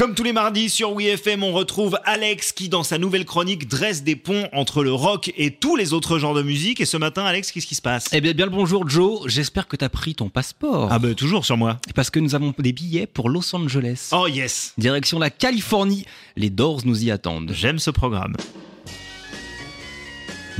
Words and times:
Comme 0.00 0.14
tous 0.14 0.22
les 0.22 0.32
mardis 0.32 0.70
sur 0.70 0.94
WeFM, 0.94 1.44
on 1.44 1.52
retrouve 1.52 1.98
Alex 2.06 2.52
qui, 2.52 2.70
dans 2.70 2.82
sa 2.82 2.96
nouvelle 2.96 3.26
chronique, 3.26 3.68
dresse 3.68 4.02
des 4.02 4.16
ponts 4.16 4.48
entre 4.54 4.82
le 4.82 4.94
rock 4.94 5.30
et 5.36 5.50
tous 5.50 5.76
les 5.76 5.92
autres 5.92 6.18
genres 6.18 6.32
de 6.32 6.40
musique. 6.40 6.80
Et 6.80 6.86
ce 6.86 6.96
matin, 6.96 7.22
Alex, 7.22 7.52
qu'est-ce 7.52 7.66
qui 7.66 7.74
se 7.74 7.82
passe? 7.82 8.06
Eh 8.12 8.22
bien, 8.22 8.32
bien 8.32 8.46
le 8.46 8.50
bonjour 8.50 8.88
Joe, 8.88 9.24
j'espère 9.26 9.68
que 9.68 9.76
t'as 9.76 9.90
pris 9.90 10.14
ton 10.14 10.30
passeport. 10.30 10.88
Ah 10.90 10.98
bah 10.98 11.12
toujours 11.12 11.44
sur 11.44 11.58
moi. 11.58 11.76
Parce 11.94 12.08
que 12.08 12.18
nous 12.18 12.34
avons 12.34 12.54
des 12.58 12.72
billets 12.72 13.06
pour 13.06 13.28
Los 13.28 13.54
Angeles. 13.54 14.08
Oh 14.12 14.26
yes 14.26 14.72
Direction 14.78 15.18
la 15.18 15.28
Californie, 15.28 16.06
les 16.34 16.48
Doors 16.48 16.80
nous 16.86 17.04
y 17.04 17.10
attendent. 17.10 17.52
J'aime 17.52 17.78
ce 17.78 17.90
programme. 17.90 18.36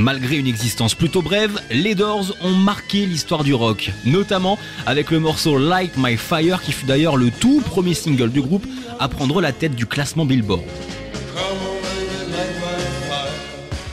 Malgré 0.00 0.38
une 0.38 0.46
existence 0.46 0.94
plutôt 0.94 1.20
brève, 1.20 1.60
les 1.70 1.94
Doors 1.94 2.34
ont 2.40 2.54
marqué 2.54 3.04
l'histoire 3.04 3.44
du 3.44 3.52
rock, 3.52 3.90
notamment 4.06 4.58
avec 4.86 5.10
le 5.10 5.20
morceau 5.20 5.58
Light 5.58 5.92
My 5.98 6.16
Fire 6.16 6.62
qui 6.62 6.72
fut 6.72 6.86
d'ailleurs 6.86 7.18
le 7.18 7.30
tout 7.30 7.60
premier 7.60 7.92
single 7.92 8.30
du 8.30 8.40
groupe 8.40 8.66
à 8.98 9.08
prendre 9.08 9.42
la 9.42 9.52
tête 9.52 9.74
du 9.74 9.84
classement 9.84 10.24
Billboard. 10.24 10.62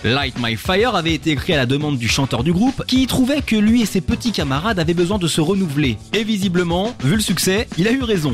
Light 0.05 0.35
My 0.39 0.55
Fire 0.55 0.95
avait 0.95 1.13
été 1.13 1.31
écrit 1.31 1.51
à 1.51 1.57
la 1.57 1.65
demande 1.65 1.97
du 1.97 2.07
chanteur 2.07 2.45
du 2.45 2.53
groupe 2.53 2.85
qui 2.85 3.05
trouvait 3.05 3.41
que 3.41 3.57
lui 3.57 3.81
et 3.81 3.85
ses 3.85 3.99
petits 3.99 4.31
camarades 4.31 4.79
avaient 4.79 4.93
besoin 4.93 5.17
de 5.17 5.27
se 5.27 5.41
renouveler. 5.41 5.97
Et 6.13 6.23
visiblement, 6.23 6.95
vu 7.03 7.15
le 7.15 7.21
succès, 7.21 7.67
il 7.77 7.85
a 7.85 7.91
eu 7.91 8.03
raison. 8.03 8.33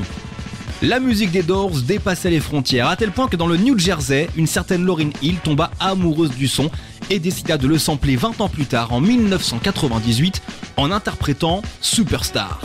La 0.84 1.00
musique 1.00 1.32
des 1.32 1.44
Doors 1.44 1.80
dépassait 1.80 2.30
les 2.30 2.42
frontières, 2.42 2.90
à 2.90 2.98
tel 2.98 3.12
point 3.12 3.30
que 3.30 3.38
dans 3.38 3.48
le 3.48 3.56
New 3.56 3.80
Jersey, 3.80 4.28
une 4.36 4.48
certaine 4.48 4.84
Lauryn 4.84 5.12
Hill 5.22 5.38
tomba 5.38 5.72
amoureuse 5.80 6.32
du 6.32 6.50
son 6.50 6.70
et 7.10 7.20
décida 7.20 7.58
de 7.58 7.68
le 7.68 7.78
sampler 7.78 8.16
20 8.16 8.42
ans 8.42 8.50
plus 8.50 8.66
tard, 8.66 8.94
en 8.94 9.02
1998, 9.02 10.42
en 10.78 10.92
interprétant 10.92 11.62
Superstar. 11.82 12.60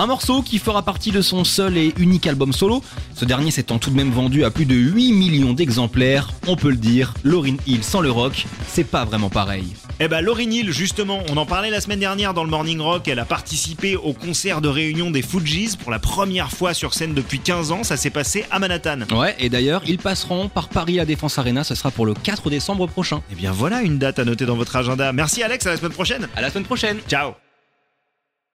Un 0.00 0.06
morceau 0.06 0.42
qui 0.42 0.60
fera 0.60 0.82
partie 0.82 1.10
de 1.10 1.20
son 1.20 1.42
seul 1.42 1.76
et 1.76 1.92
unique 1.98 2.28
album 2.28 2.52
solo, 2.52 2.84
ce 3.16 3.24
dernier 3.24 3.50
s'étant 3.50 3.80
tout 3.80 3.90
de 3.90 3.96
même 3.96 4.12
vendu 4.12 4.44
à 4.44 4.50
plus 4.52 4.64
de 4.64 4.76
8 4.76 5.12
millions 5.12 5.54
d'exemplaires, 5.54 6.30
on 6.46 6.54
peut 6.54 6.70
le 6.70 6.76
dire, 6.76 7.14
Lauryn 7.24 7.56
Hill 7.66 7.82
sans 7.82 8.00
le 8.00 8.10
rock, 8.12 8.46
c'est 8.68 8.84
pas 8.84 9.04
vraiment 9.04 9.28
pareil. 9.28 9.74
Eh 10.00 10.06
ben 10.06 10.20
Lauryn 10.20 10.52
Hill, 10.52 10.70
justement, 10.70 11.24
on 11.28 11.36
en 11.36 11.44
parlait 11.44 11.70
la 11.70 11.80
semaine 11.80 11.98
dernière 11.98 12.32
dans 12.32 12.44
le 12.44 12.50
Morning 12.50 12.80
Rock, 12.80 13.08
elle 13.08 13.18
a 13.18 13.24
participé 13.24 13.96
au 13.96 14.12
concert 14.12 14.60
de 14.60 14.68
réunion 14.68 15.10
des 15.10 15.22
Fujis 15.22 15.76
pour 15.76 15.90
la 15.90 15.98
première 15.98 16.52
fois 16.52 16.72
sur 16.72 16.94
scène 16.94 17.14
depuis 17.14 17.40
15 17.40 17.72
ans, 17.72 17.82
ça 17.82 17.96
s'est 17.96 18.10
passé 18.10 18.44
à 18.52 18.60
Manhattan. 18.60 19.00
Ouais, 19.10 19.34
et 19.40 19.48
d'ailleurs, 19.48 19.82
ils 19.88 19.98
passeront 19.98 20.48
par 20.48 20.68
Paris 20.68 21.00
à 21.00 21.04
Défense 21.04 21.36
Arena, 21.38 21.64
ce 21.64 21.74
sera 21.74 21.90
pour 21.90 22.06
le 22.06 22.14
4 22.14 22.48
décembre 22.48 22.86
prochain. 22.86 23.22
Eh 23.32 23.34
bien 23.34 23.50
voilà 23.50 23.82
une 23.82 23.98
date 23.98 24.20
à 24.20 24.24
noter 24.24 24.46
dans 24.46 24.56
votre 24.56 24.76
agenda. 24.76 25.12
Merci 25.12 25.42
Alex, 25.42 25.66
à 25.66 25.70
la 25.70 25.76
semaine 25.76 25.92
prochaine. 25.92 26.28
À 26.36 26.42
la 26.42 26.50
semaine 26.50 26.64
prochaine 26.64 26.98
Ciao 27.08 27.32